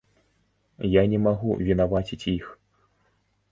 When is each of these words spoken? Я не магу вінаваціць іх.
Я 0.93 1.03
не 1.11 1.19
магу 1.27 1.51
вінаваціць 1.69 2.29
іх. 2.35 2.45